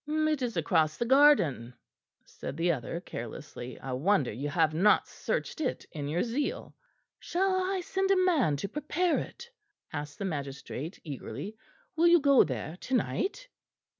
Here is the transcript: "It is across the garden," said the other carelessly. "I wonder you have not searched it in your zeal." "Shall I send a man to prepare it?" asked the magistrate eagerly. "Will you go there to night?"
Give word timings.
"It 0.07 0.41
is 0.41 0.57
across 0.57 0.97
the 0.97 1.05
garden," 1.05 1.75
said 2.25 2.57
the 2.57 2.71
other 2.71 3.01
carelessly. 3.01 3.79
"I 3.79 3.91
wonder 3.91 4.31
you 4.33 4.49
have 4.49 4.73
not 4.73 5.07
searched 5.07 5.61
it 5.61 5.85
in 5.91 6.07
your 6.07 6.23
zeal." 6.23 6.73
"Shall 7.19 7.61
I 7.63 7.81
send 7.81 8.09
a 8.09 8.15
man 8.15 8.57
to 8.57 8.67
prepare 8.67 9.19
it?" 9.19 9.51
asked 9.93 10.17
the 10.17 10.25
magistrate 10.25 10.99
eagerly. 11.03 11.55
"Will 11.95 12.07
you 12.07 12.19
go 12.19 12.43
there 12.43 12.77
to 12.77 12.95
night?" 12.95 13.47